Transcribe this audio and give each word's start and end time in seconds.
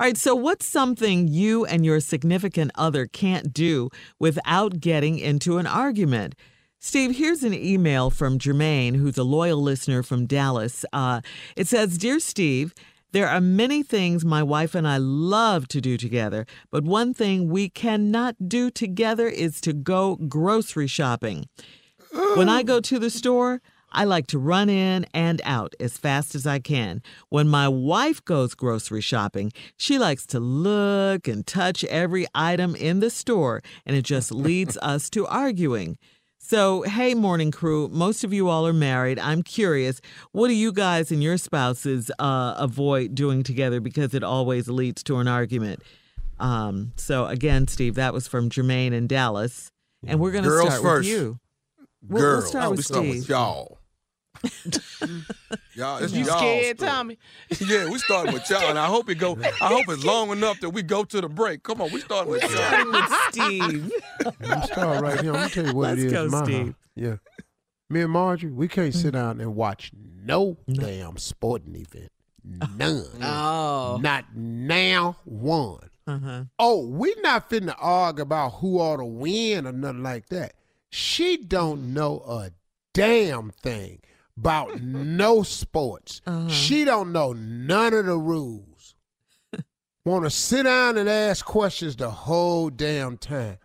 All 0.00 0.06
right, 0.06 0.16
so 0.16 0.34
what's 0.34 0.64
something 0.64 1.28
you 1.28 1.66
and 1.66 1.84
your 1.84 2.00
significant 2.00 2.70
other 2.74 3.04
can't 3.04 3.52
do 3.52 3.90
without 4.18 4.80
getting 4.80 5.18
into 5.18 5.58
an 5.58 5.66
argument? 5.66 6.34
Steve, 6.78 7.18
here's 7.18 7.42
an 7.42 7.52
email 7.52 8.08
from 8.08 8.38
Jermaine, 8.38 8.96
who's 8.96 9.18
a 9.18 9.24
loyal 9.24 9.60
listener 9.60 10.02
from 10.02 10.24
Dallas. 10.24 10.86
Uh, 10.90 11.20
it 11.54 11.66
says 11.66 11.98
Dear 11.98 12.18
Steve, 12.18 12.72
there 13.12 13.28
are 13.28 13.42
many 13.42 13.82
things 13.82 14.24
my 14.24 14.42
wife 14.42 14.74
and 14.74 14.88
I 14.88 14.96
love 14.96 15.68
to 15.68 15.82
do 15.82 15.98
together, 15.98 16.46
but 16.70 16.82
one 16.82 17.12
thing 17.12 17.50
we 17.50 17.68
cannot 17.68 18.48
do 18.48 18.70
together 18.70 19.28
is 19.28 19.60
to 19.60 19.74
go 19.74 20.16
grocery 20.16 20.86
shopping. 20.86 21.44
When 22.36 22.48
I 22.48 22.62
go 22.62 22.80
to 22.80 22.98
the 22.98 23.10
store, 23.10 23.60
I 23.92 24.04
like 24.04 24.26
to 24.28 24.38
run 24.38 24.68
in 24.68 25.06
and 25.12 25.40
out 25.44 25.74
as 25.80 25.98
fast 25.98 26.34
as 26.34 26.46
I 26.46 26.58
can. 26.58 27.02
When 27.28 27.48
my 27.48 27.68
wife 27.68 28.24
goes 28.24 28.54
grocery 28.54 29.00
shopping, 29.00 29.52
she 29.76 29.98
likes 29.98 30.26
to 30.26 30.40
look 30.40 31.26
and 31.26 31.46
touch 31.46 31.84
every 31.84 32.26
item 32.34 32.76
in 32.76 33.00
the 33.00 33.10
store, 33.10 33.62
and 33.84 33.96
it 33.96 34.02
just 34.02 34.32
leads 34.32 34.76
us 34.82 35.10
to 35.10 35.26
arguing. 35.26 35.98
So, 36.38 36.82
hey, 36.82 37.14
morning 37.14 37.50
crew, 37.50 37.88
most 37.88 38.24
of 38.24 38.32
you 38.32 38.48
all 38.48 38.66
are 38.66 38.72
married. 38.72 39.18
I'm 39.18 39.42
curious, 39.42 40.00
what 40.32 40.48
do 40.48 40.54
you 40.54 40.72
guys 40.72 41.12
and 41.12 41.22
your 41.22 41.36
spouses 41.36 42.10
uh, 42.18 42.54
avoid 42.56 43.14
doing 43.14 43.42
together 43.42 43.78
because 43.78 44.14
it 44.14 44.24
always 44.24 44.68
leads 44.68 45.02
to 45.04 45.18
an 45.18 45.28
argument? 45.28 45.82
Um, 46.40 46.92
so, 46.96 47.26
again, 47.26 47.68
Steve, 47.68 47.94
that 47.96 48.14
was 48.14 48.26
from 48.26 48.50
Jermaine 48.50 48.92
in 48.92 49.06
Dallas. 49.06 49.70
And 50.06 50.18
we're 50.18 50.32
going 50.32 50.44
to 50.44 50.58
start 50.58 50.82
first. 50.82 50.82
with 50.82 51.06
you. 51.06 51.38
We'll- 52.08 52.22
we'll 52.22 52.42
start 52.42 52.64
oh, 52.64 52.70
with 52.70 52.78
we 52.78 52.82
start 52.82 53.06
with 53.06 53.28
y'all. 53.28 53.78
y'all, 55.74 55.98
it's 56.02 56.12
You 56.12 56.24
y'all 56.24 56.38
scared, 56.38 56.78
story. 56.78 56.90
Tommy? 56.90 57.18
Yeah, 57.66 57.88
we 57.90 57.98
starting 57.98 58.32
with 58.32 58.48
y'all, 58.48 58.68
and 58.70 58.78
I 58.78 58.86
hope 58.86 59.08
it 59.10 59.16
go. 59.16 59.36
I 59.42 59.66
hope 59.66 59.84
it's 59.88 60.04
long 60.04 60.30
enough 60.30 60.60
that 60.60 60.70
we 60.70 60.82
go 60.82 61.04
to 61.04 61.20
the 61.20 61.28
break. 61.28 61.62
Come 61.62 61.80
on, 61.82 61.92
we 61.92 62.00
starting 62.00 62.30
with 62.32 62.42
y'all. 62.42 62.50
Starting 62.50 62.92
with 62.92 63.12
Steve. 63.30 63.92
I'm 64.50 64.62
start 64.62 65.02
right 65.02 65.20
here. 65.20 65.30
I'm 65.32 65.36
gonna 65.40 65.48
tell 65.50 65.66
you 65.66 65.74
what 65.74 65.88
Let's 65.90 66.00
it 66.02 66.06
is. 66.06 66.12
go, 66.12 66.28
my 66.28 66.44
Steve. 66.44 66.66
house. 66.66 66.74
Yeah. 66.94 67.16
Me 67.88 68.02
and 68.02 68.12
Marjorie, 68.12 68.52
we 68.52 68.68
can't 68.68 68.94
sit 68.94 69.12
down 69.14 69.40
and 69.40 69.56
watch 69.56 69.90
no 69.94 70.56
damn 70.72 71.16
sporting 71.18 71.74
event. 71.74 72.10
None. 72.76 73.04
Oh. 73.22 73.98
Not 74.00 74.24
now 74.36 75.16
one. 75.24 75.90
Uh-huh. 76.06 76.44
Oh, 76.58 76.86
we 76.86 77.14
not 77.20 77.50
finna 77.50 77.74
argue 77.78 78.22
about 78.22 78.54
who 78.54 78.78
ought 78.78 78.96
to 78.98 79.04
win 79.04 79.66
or 79.66 79.72
nothing 79.72 80.02
like 80.02 80.28
that. 80.28 80.54
She 80.90 81.36
don't 81.36 81.92
know 81.94 82.20
a 82.26 82.50
damn 82.94 83.50
thing 83.50 84.00
about 84.40 84.80
no 84.80 85.42
sports. 85.42 86.22
Uh-huh. 86.26 86.48
She 86.48 86.84
don't 86.84 87.12
know 87.12 87.34
none 87.34 87.92
of 87.92 88.06
the 88.06 88.16
rules. 88.16 88.94
Want 90.04 90.24
to 90.24 90.30
sit 90.30 90.62
down 90.62 90.96
and 90.96 91.08
ask 91.10 91.44
questions 91.44 91.96
the 91.96 92.10
whole 92.10 92.70
damn 92.70 93.18
time. 93.18 93.58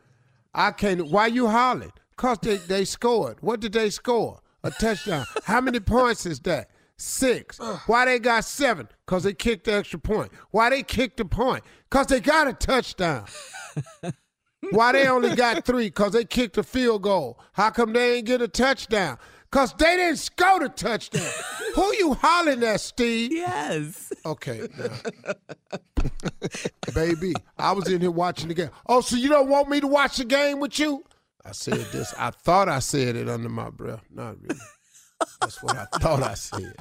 I 0.54 0.72
can't. 0.72 1.08
Why 1.08 1.28
you 1.28 1.48
hollering? 1.48 1.94
Cause 2.18 2.40
they 2.42 2.58
they 2.58 2.84
scored. 2.86 3.38
What 3.42 3.62
did 3.62 3.72
they 3.74 3.90
score? 3.90 4.42
A 4.64 4.72
touchdown. 4.72 5.26
How 5.44 5.62
many 5.62 5.80
points 5.80 6.26
is 6.26 6.40
that? 6.42 6.70
Six. 6.98 7.60
Why 7.88 8.06
they 8.06 8.20
got 8.20 8.44
seven? 8.46 8.88
Cause 9.06 9.24
they 9.24 9.34
kicked 9.34 9.66
the 9.66 9.74
extra 9.76 10.00
point. 10.00 10.32
Why 10.52 10.70
they 10.70 10.84
kicked 10.84 11.18
the 11.18 11.26
point? 11.26 11.64
Cause 11.90 12.08
they 12.08 12.20
got 12.20 12.48
a 12.48 12.54
touchdown. 12.54 13.26
Why 14.72 14.94
they 14.94 15.08
only 15.08 15.36
got 15.36 15.66
three? 15.66 15.90
Cause 15.90 16.14
they 16.14 16.26
kicked 16.26 16.58
a 16.58 16.64
field 16.64 17.04
goal. 17.04 17.40
How 17.54 17.70
come 17.70 17.94
they 17.94 18.18
ain't 18.18 18.28
get 18.28 18.42
a 18.42 18.48
touchdown? 18.48 19.18
Cause 19.56 19.74
they 19.78 19.96
didn't 19.96 20.18
score 20.18 20.60
the 20.60 20.68
touchdown. 20.68 21.26
Who 21.76 21.96
you 21.96 22.14
hollering 22.16 22.62
at, 22.64 22.82
Steve? 22.82 23.32
Yes. 23.32 24.12
Okay, 24.26 24.68
baby, 26.94 27.34
I 27.58 27.72
was 27.72 27.88
in 27.88 28.02
here 28.02 28.12
watching 28.12 28.50
the 28.50 28.54
game. 28.54 28.70
Oh, 28.86 29.00
so 29.00 29.16
you 29.16 29.30
don't 29.30 29.48
want 29.48 29.70
me 29.70 29.80
to 29.80 29.88
watch 29.88 30.18
the 30.18 30.26
game 30.26 30.60
with 30.60 30.78
you? 30.78 31.06
I 31.46 31.54
said 31.54 31.86
this. 31.94 32.14
I 32.18 32.32
thought 32.32 32.68
I 32.68 32.80
said 32.80 33.16
it 33.16 33.30
under 33.30 33.48
my 33.48 33.70
breath. 33.70 34.04
Not 34.14 34.36
really. 34.42 34.60
That's 35.40 35.64
what 35.64 35.78
I 35.78 35.86
thought 36.00 36.22
I 36.22 36.34
said. 36.34 36.76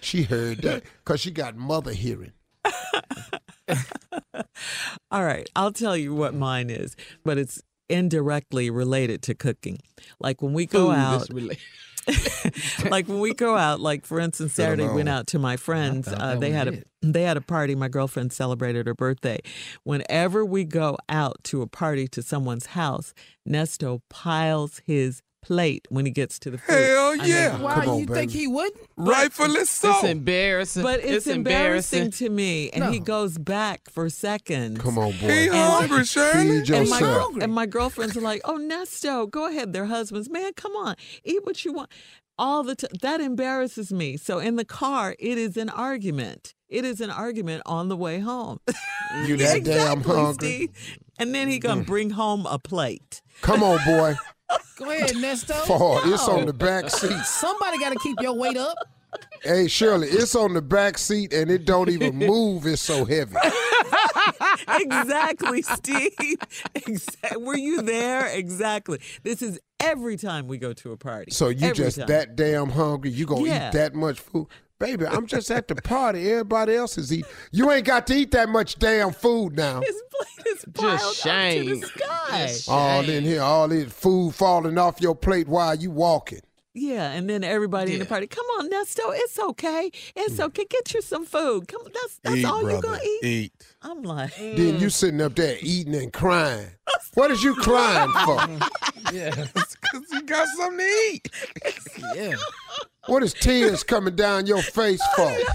She 0.00 0.22
heard 0.22 0.58
that 0.58 0.84
because 1.02 1.20
she 1.20 1.32
got 1.32 1.56
mother 1.56 1.92
hearing. 1.92 2.30
All 5.10 5.24
right, 5.24 5.50
I'll 5.56 5.72
tell 5.72 5.96
you 5.96 6.14
what 6.14 6.32
mine 6.32 6.70
is, 6.70 6.94
but 7.24 7.38
it's 7.38 7.60
indirectly 7.88 8.70
related 8.70 9.20
to 9.22 9.34
cooking. 9.34 9.80
Like 10.20 10.40
when 10.40 10.52
we 10.52 10.66
go 10.66 10.86
Food 10.86 10.92
is 10.92 10.96
out, 10.96 11.28
rela- 11.30 11.58
like 12.90 13.08
when 13.08 13.20
we 13.20 13.34
go 13.34 13.56
out, 13.56 13.80
like 13.80 14.06
for 14.06 14.20
instance, 14.20 14.54
Saturday 14.54 14.88
went 14.88 15.08
out 15.08 15.26
to 15.28 15.38
my 15.38 15.56
friends. 15.56 16.08
Uh, 16.08 16.36
they 16.36 16.50
had 16.50 16.68
a 16.68 16.82
they 17.02 17.22
had 17.22 17.36
a 17.36 17.40
party. 17.40 17.74
My 17.74 17.88
girlfriend 17.88 18.32
celebrated 18.32 18.86
her 18.86 18.94
birthday. 18.94 19.38
Whenever 19.84 20.44
we 20.44 20.64
go 20.64 20.96
out 21.08 21.42
to 21.44 21.62
a 21.62 21.66
party 21.66 22.08
to 22.08 22.22
someone's 22.22 22.66
house, 22.66 23.14
Nesto 23.48 24.02
piles 24.08 24.80
his 24.86 25.22
plate 25.42 25.86
when 25.90 26.06
he 26.06 26.12
gets 26.12 26.38
to 26.40 26.50
the 26.50 26.58
food. 26.58 26.74
Hell 26.74 27.10
I 27.12 27.16
mean, 27.16 27.26
yeah. 27.26 27.60
Why 27.60 27.74
Come 27.74 27.88
on, 27.88 27.98
you 28.00 28.06
baby. 28.06 28.20
think 28.20 28.32
he 28.32 28.46
wouldn't? 28.46 28.76
Rightfully 28.96 29.64
so. 29.64 29.90
It's 29.90 30.04
embarrassing. 30.04 30.82
But 30.82 31.00
it's, 31.00 31.26
embarrassing, 31.26 32.02
embarrassing. 32.02 32.10
to 32.12 32.30
me, 32.30 32.70
and 32.70 32.92
he 32.92 33.00
goes 33.00 33.38
back 33.38 33.90
for 33.90 34.08
seconds. 34.08 34.80
Come 34.80 34.98
on, 34.98 35.12
boy. 35.12 35.28
He 35.28 35.48
boy. 35.48 35.54
hungry, 35.54 36.04
Shirley. 36.04 36.64
Feed 36.64 36.70
And 36.70 36.90
my, 36.90 37.30
and 37.40 37.52
my 37.52 37.66
girlfriends 37.66 38.16
are 38.16 38.20
like, 38.20 38.42
"Oh, 38.44 38.58
Nesto, 38.58 39.30
go 39.30 39.48
ahead." 39.48 39.72
Their 39.72 39.86
husbands, 39.86 40.30
man, 40.30 40.52
come 40.54 40.72
on, 40.72 40.96
eat 41.24 41.44
what 41.44 41.64
you 41.64 41.72
want. 41.72 41.90
All 42.38 42.62
the 42.62 42.74
time 42.74 42.90
that 43.02 43.20
embarrasses 43.20 43.92
me. 43.92 44.16
So 44.16 44.38
in 44.38 44.56
the 44.56 44.64
car, 44.64 45.14
it 45.18 45.36
is 45.36 45.56
an 45.56 45.68
argument. 45.68 46.54
It 46.70 46.84
is 46.84 47.00
an 47.00 47.10
argument 47.10 47.62
on 47.66 47.88
the 47.88 47.96
way 47.96 48.20
home. 48.20 48.60
You 49.26 49.36
that 49.38 49.64
damn 49.64 50.02
hungry. 50.02 50.34
Steve. 50.34 50.98
And 51.18 51.34
then 51.34 51.48
he 51.48 51.58
gonna 51.58 51.82
mm. 51.82 51.86
bring 51.86 52.10
home 52.10 52.46
a 52.46 52.60
plate. 52.60 53.22
Come 53.42 53.64
on, 53.64 53.84
boy. 53.84 54.14
Go 54.76 54.90
ahead, 54.90 55.10
Nesto. 55.10 55.54
Fall. 55.66 56.00
It's 56.12 56.26
on 56.28 56.46
the 56.46 56.52
back 56.52 56.90
seat. 56.90 57.18
Somebody 57.24 57.78
got 57.78 57.92
to 57.92 57.98
keep 57.98 58.16
your 58.20 58.34
weight 58.34 58.56
up. 58.56 58.76
Hey, 59.42 59.66
Shirley, 59.68 60.06
it's 60.08 60.34
on 60.36 60.54
the 60.54 60.62
back 60.62 60.96
seat 60.96 61.32
and 61.32 61.50
it 61.50 61.64
don't 61.64 61.88
even 61.90 62.14
move. 62.16 62.66
It's 62.66 62.80
so 62.80 63.04
heavy. 63.04 63.34
exactly, 64.68 65.62
Steve. 65.62 66.14
Exactly. 66.74 67.42
Were 67.42 67.56
you 67.56 67.82
there? 67.82 68.26
Exactly. 68.28 69.00
This 69.22 69.42
is 69.42 69.58
every 69.80 70.16
time 70.16 70.46
we 70.46 70.58
go 70.58 70.72
to 70.74 70.92
a 70.92 70.96
party. 70.96 71.30
So 71.32 71.48
you 71.48 71.68
Every 71.68 71.74
just 71.84 71.98
time. 71.98 72.06
that 72.08 72.36
damn 72.36 72.68
hungry? 72.70 73.10
You 73.10 73.26
gonna 73.26 73.46
Yeah. 73.46 73.68
eat 73.68 73.72
that 73.72 73.94
much 73.94 74.20
food? 74.20 74.46
Baby, 74.80 75.06
I'm 75.06 75.26
just 75.26 75.50
at 75.50 75.68
the 75.68 75.74
party. 75.76 76.30
Everybody 76.30 76.74
else 76.74 76.96
is 76.98 77.12
eating. 77.12 77.30
You 77.52 77.70
ain't 77.70 77.84
got 77.86 78.06
to 78.08 78.14
eat 78.14 78.30
that 78.32 78.48
much 78.48 78.78
damn 78.78 79.12
food 79.12 79.54
now. 79.54 79.80
His 79.86 80.02
plate 80.10 80.46
is 80.56 80.64
piled 80.74 80.94
up 81.00 81.00
to 81.00 81.14
shame. 81.14 81.80
the 81.80 81.86
sky. 81.86 82.46
Just 82.48 82.68
All 82.68 83.08
in 83.08 83.22
here, 83.24 83.42
all 83.42 83.68
this 83.68 83.92
food 83.92 84.34
falling 84.34 84.78
off 84.78 85.00
your 85.00 85.14
plate 85.14 85.46
while 85.48 85.74
you 85.76 85.90
walking. 85.90 86.40
Yeah, 86.72 87.10
and 87.12 87.28
then 87.28 87.42
everybody 87.44 87.92
in 87.94 87.98
the 87.98 88.06
party, 88.06 88.26
come 88.28 88.46
on, 88.58 88.70
Nesto, 88.70 89.00
it's 89.12 89.38
okay, 89.40 89.90
it's 90.14 90.36
Mm. 90.36 90.44
okay. 90.44 90.64
Get 90.70 90.94
you 90.94 91.02
some 91.02 91.26
food. 91.26 91.66
Come, 91.66 91.82
that's 91.92 92.20
that's 92.22 92.36
Eat, 92.36 92.44
all 92.44 92.60
brother. 92.62 92.76
you 92.76 92.82
gonna 92.82 93.00
eat. 93.02 93.24
Eat. 93.24 93.52
I'm 93.82 94.02
like, 94.02 94.36
Then 94.36 94.78
you 94.78 94.88
sitting 94.88 95.20
up 95.20 95.34
there 95.34 95.56
eating 95.60 95.94
and 95.94 96.12
crying. 96.12 96.68
What 97.14 97.32
is 97.32 97.42
you 97.42 97.54
crying 97.56 98.10
for? 98.24 98.38
Yeah. 99.12 99.30
Because 99.34 100.06
you 100.12 100.22
got 100.22 100.46
something 100.56 100.78
to 100.78 100.84
eat. 100.84 101.28
Yeah. 102.14 102.34
What 103.06 103.22
is 103.22 103.32
tears 103.32 103.82
coming 103.82 104.14
down 104.16 104.46
your 104.46 104.62
face 104.62 105.02
for? 105.16 105.32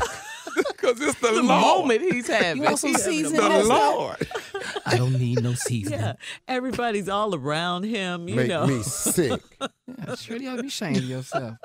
Because 0.69 1.01
it's 1.01 1.19
the, 1.19 1.27
The 1.33 1.41
Lord. 1.43 1.87
moment 1.87 2.01
he's 2.13 2.27
having. 2.27 2.57
You 2.61 2.63
want 2.63 2.79
some 2.79 2.91
He's 2.91 3.03
seasoning, 3.03 3.41
The 3.41 3.49
having 3.49 3.65
a 3.65 3.67
moment. 3.73 3.97
Lord. 3.97 4.27
I 4.85 4.95
don't 4.95 5.19
need 5.19 5.43
no 5.43 5.53
seasoning. 5.53 5.99
yeah, 5.99 6.13
everybody's 6.47 7.09
all 7.09 7.35
around 7.35 7.83
him. 7.83 8.29
You 8.29 8.35
Make 8.35 8.47
know. 8.47 8.65
me 8.65 8.81
sick. 8.81 9.41
Yeah, 10.07 10.15
sure, 10.15 10.37
you 10.37 10.49
ought 10.49 10.55
to 10.57 10.61
be 10.61 10.67
ashamed 10.69 10.97
of 10.97 11.03
yourself. 11.03 11.57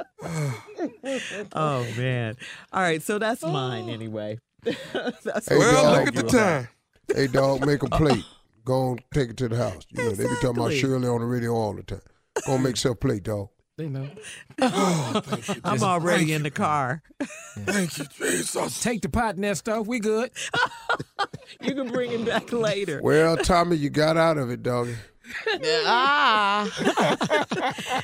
oh 1.53 1.87
man. 1.97 2.37
All 2.73 2.82
right, 2.82 3.00
so 3.03 3.19
that's 3.19 3.43
mine 3.43 3.85
oh. 3.88 3.93
anyway. 3.93 4.38
that's 4.62 5.49
Hey, 5.49 5.56
what 5.56 5.67
we 5.67 5.73
dog. 5.73 5.75
Well, 5.75 5.93
look 5.93 6.09
at 6.09 6.15
the 6.15 6.21
about. 6.21 6.31
time. 6.32 6.69
Hey, 7.15 7.27
dog, 7.29 7.67
make 7.67 7.82
a 7.82 7.88
oh. 7.93 7.97
plate. 7.97 8.25
Go 8.65 8.75
on, 8.91 8.99
take 9.15 9.31
it 9.31 9.37
to 9.38 9.49
the 9.49 9.56
house. 9.56 9.85
You 9.91 10.05
know, 10.05 10.11
they 10.12 10.25
be 10.25 10.35
talking 10.37 10.50
about 10.59 10.73
Shirley 10.73 11.09
on 11.09 11.21
the 11.21 11.27
radio 11.27 11.53
all 11.55 11.75
the 11.75 11.82
time. 11.82 12.00
Go 12.47 12.55
on, 12.55 12.62
make 12.62 12.73
yourself 12.73 12.97
a 12.97 12.99
plate, 12.99 13.23
dog. 13.23 13.49
They 13.81 13.88
know. 13.88 14.09
Oh, 14.62 15.23
I'm 15.65 15.82
already 15.82 16.35
in 16.35 16.43
the 16.43 16.50
car. 16.50 17.00
Thank 17.61 17.97
you, 17.97 18.05
Jesus. 18.19 18.82
Take 18.82 19.00
the 19.00 19.09
pot, 19.09 19.37
and 19.37 19.44
that 19.44 19.56
stuff. 19.56 19.87
We 19.87 20.00
good. 20.00 20.31
You 21.62 21.75
can 21.75 21.91
bring 21.91 22.11
him 22.11 22.25
back 22.25 22.53
later. 22.53 23.00
Well, 23.03 23.37
Tommy, 23.37 23.77
you 23.77 23.91
got 23.91 24.17
out 24.17 24.38
of 24.38 24.50
it, 24.50 24.62
doggy. 24.62 24.94
Ah. 25.87 26.69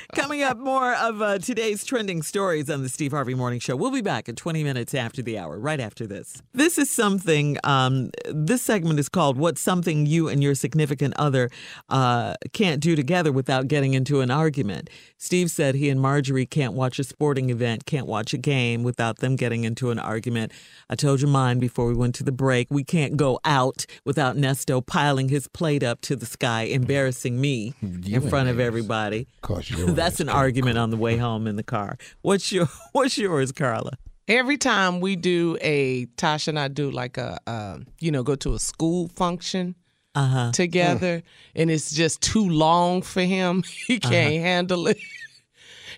Coming 0.15 0.43
up, 0.43 0.57
more 0.57 0.93
of 0.95 1.21
uh, 1.21 1.39
today's 1.39 1.83
trending 1.83 2.21
stories 2.21 2.69
on 2.69 2.83
the 2.83 2.89
Steve 2.89 3.11
Harvey 3.11 3.35
Morning 3.35 3.59
Show. 3.59 3.75
We'll 3.75 3.91
be 3.91 4.01
back 4.01 4.29
in 4.29 4.35
20 4.35 4.63
minutes 4.63 4.93
after 4.93 5.21
the 5.21 5.37
hour, 5.37 5.59
right 5.59 5.79
after 5.79 6.07
this. 6.07 6.41
This 6.53 6.77
is 6.77 6.89
something, 6.89 7.57
um, 7.63 8.11
this 8.25 8.61
segment 8.61 8.99
is 8.99 9.09
called 9.09 9.37
What's 9.37 9.61
Something 9.61 10.05
You 10.05 10.29
and 10.29 10.41
Your 10.41 10.55
Significant 10.55 11.13
Other 11.17 11.49
uh, 11.89 12.35
Can't 12.53 12.81
Do 12.81 12.95
Together 12.95 13.31
Without 13.31 13.67
Getting 13.67 13.93
into 13.93 14.21
an 14.21 14.31
Argument. 14.31 14.89
Steve 15.17 15.51
said 15.51 15.75
he 15.75 15.89
and 15.89 15.99
Marjorie 15.99 16.45
can't 16.45 16.73
watch 16.73 16.99
a 16.99 17.03
sporting 17.03 17.49
event, 17.49 17.85
can't 17.85 18.07
watch 18.07 18.33
a 18.33 18.37
game 18.37 18.83
without 18.83 19.17
them 19.17 19.35
getting 19.35 19.63
into 19.63 19.91
an 19.91 19.99
argument. 19.99 20.51
I 20.89 20.95
told 20.95 21.21
you 21.21 21.27
mine 21.27 21.59
before 21.59 21.87
we 21.87 21.93
went 21.93 22.15
to 22.15 22.23
the 22.23 22.31
break. 22.31 22.67
We 22.69 22.83
can't 22.83 23.17
go 23.17 23.39
out 23.43 23.85
without 24.05 24.35
Nesto 24.37 24.85
piling 24.85 25.29
his 25.29 25.47
plate 25.47 25.83
up 25.83 26.01
to 26.01 26.15
the 26.15 26.25
sky, 26.25 26.63
embarrassing 26.63 27.16
me 27.25 27.73
in 27.81 28.29
front 28.29 28.49
of 28.49 28.59
everybody. 28.59 29.27
Cause 29.41 29.69
you 29.69 29.85
That's 29.93 30.19
an 30.19 30.29
argument 30.29 30.77
on 30.77 30.89
the 30.89 30.97
way 30.97 31.17
home 31.17 31.47
in 31.47 31.55
the 31.55 31.63
car. 31.63 31.97
What's 32.21 32.51
your 32.51 32.67
What's 32.93 33.17
yours, 33.17 33.51
Carla? 33.51 33.91
Every 34.27 34.57
time 34.57 34.99
we 34.99 35.15
do 35.15 35.57
a 35.61 36.05
Tasha 36.17 36.49
and 36.49 36.59
I 36.59 36.67
do 36.67 36.91
like 36.91 37.17
a 37.17 37.39
um, 37.47 37.87
you 37.99 38.11
know 38.11 38.23
go 38.23 38.35
to 38.35 38.53
a 38.53 38.59
school 38.59 39.07
function 39.15 39.75
Uh 40.15 40.27
huh. 40.27 40.51
together, 40.51 41.23
and 41.55 41.71
it's 41.71 41.93
just 41.93 42.21
too 42.21 42.47
long 42.49 43.01
for 43.01 43.21
him. 43.21 43.63
He 43.87 43.99
can't 43.99 44.41
handle 44.43 44.87
it. 44.87 44.97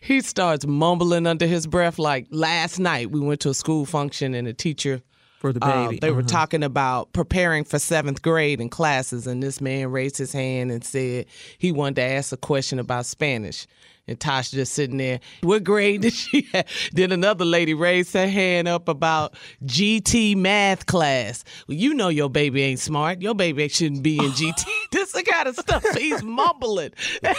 he 0.01 0.21
starts 0.21 0.65
mumbling 0.67 1.25
under 1.27 1.47
his 1.47 1.65
breath. 1.67 1.97
Like 1.99 2.27
last 2.29 2.79
night, 2.79 3.11
we 3.11 3.19
went 3.19 3.39
to 3.41 3.49
a 3.49 3.53
school 3.53 3.85
function, 3.85 4.33
and 4.35 4.47
a 4.47 4.53
teacher 4.53 5.01
For 5.39 5.51
the 5.53 5.63
uh, 5.63 5.87
baby. 5.87 5.99
they 5.99 6.11
were 6.11 6.19
Uh-huh. 6.19 6.27
talking 6.27 6.63
about 6.63 7.11
preparing 7.13 7.63
for 7.63 7.79
seventh 7.79 8.21
grade 8.21 8.59
in 8.61 8.69
classes, 8.69 9.25
and 9.25 9.41
this 9.41 9.59
man 9.61 9.89
raised 9.89 10.17
his 10.17 10.31
hand 10.33 10.71
and 10.71 10.83
said 10.83 11.25
he 11.57 11.71
wanted 11.71 11.95
to 11.95 12.01
ask 12.03 12.31
a 12.33 12.37
question 12.37 12.77
about 12.77 13.05
Spanish. 13.05 13.65
And 14.07 14.19
Tasha 14.19 14.53
just 14.53 14.73
sitting 14.73 14.97
there. 14.97 15.19
What 15.41 15.63
grade 15.63 16.01
did 16.05 16.13
she 16.13 16.47
have? 16.51 16.65
Then 16.93 17.11
another 17.11 17.45
lady 17.45 17.75
raised 17.75 18.11
her 18.15 18.27
hand 18.27 18.67
up 18.67 18.89
about 18.89 19.35
GT 19.65 20.35
math 20.35 20.87
class. 20.87 21.43
Well, 21.67 21.77
you 21.77 21.93
know 21.93 22.09
your 22.09 22.27
baby 22.29 22.63
ain't 22.63 22.79
smart. 22.79 23.21
Your 23.21 23.35
baby 23.35 23.67
shouldn't 23.67 24.01
be 24.01 24.17
in 24.17 24.31
GT. 24.31 24.65
this 24.91 25.11
the 25.11 25.21
kind 25.21 25.47
of 25.47 25.55
stuff 25.57 25.85
he's 25.95 26.23
mumbling. 26.23 26.89
I'm 27.23 27.35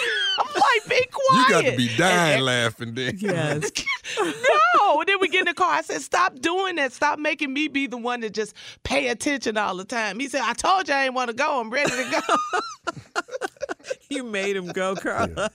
like, 0.47 0.89
be 0.89 1.05
quiet. 1.11 1.49
You 1.49 1.49
got 1.51 1.65
to 1.73 1.77
be 1.77 1.97
dying 1.97 2.37
And- 2.37 2.45
laughing 2.47 2.95
then. 2.95 3.17
Yes. 3.19 3.71
No. 4.19 5.01
And 5.01 5.09
then 5.09 5.17
we 5.21 5.29
get 5.29 5.41
in 5.41 5.47
the 5.47 5.55
car. 5.55 5.71
I 5.71 5.83
said, 5.83 6.01
stop 6.03 6.39
doing 6.41 6.77
that. 6.77 6.93
Stop 6.93 7.19
making 7.19 7.53
me 7.53 7.69
be 7.69 7.87
the 7.87 7.97
one 7.97 8.21
to 8.23 8.31
just 8.31 8.55
pay 8.85 9.09
attention 9.09 9.57
all 9.57 9.77
the 9.77 9.85
time. 9.85 10.19
He 10.19 10.29
said, 10.29 10.43
I 10.43 10.53
told 10.55 10.89
you 10.89 10.95
I 10.95 11.05
ain't 11.05 11.15
want 11.15 11.29
to 11.29 11.35
go. 11.35 11.61
I'm 11.61 11.71
ready 11.71 11.91
to 11.91 12.23
go. 12.29 12.93
you 14.11 14.25
made 14.25 14.57
him 14.57 14.67
go, 14.69 14.95
Carla. 14.97 15.51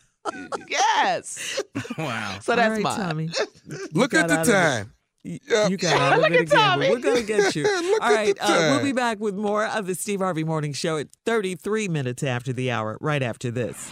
yes. 0.67 1.61
Wow. 1.97 2.39
So 2.41 2.55
that's 2.55 2.71
right, 2.71 2.81
mine. 2.81 2.97
Tommy. 2.99 3.29
Look 3.93 4.13
at 4.13 4.27
the 4.27 4.33
out 4.35 4.41
of 4.41 4.47
it. 4.49 4.51
time. 4.51 4.91
You, 5.23 5.39
you 5.69 5.77
got 5.77 5.99
out 5.99 6.13
of 6.13 6.19
Look 6.19 6.31
it 6.31 6.35
at 6.35 6.41
again, 6.41 6.47
but 6.49 6.55
Tommy. 6.55 6.89
we're 6.91 6.99
going 6.99 7.15
to 7.17 7.23
get 7.23 7.55
you. 7.55 7.63
Look 7.91 8.01
All 8.03 8.09
at 8.09 8.13
right, 8.15 8.35
the 8.35 8.43
uh, 8.43 8.75
we'll 8.75 8.83
be 8.83 8.91
back 8.91 9.19
with 9.19 9.33
more 9.33 9.65
of 9.65 9.87
the 9.87 9.95
Steve 9.95 10.19
Harvey 10.19 10.43
Morning 10.43 10.71
Show 10.71 10.97
at 10.97 11.07
33 11.25 11.87
minutes 11.87 12.21
after 12.21 12.53
the 12.53 12.69
hour, 12.69 12.97
right 13.01 13.23
after 13.23 13.49
this. 13.49 13.91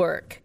Work. 0.00 0.40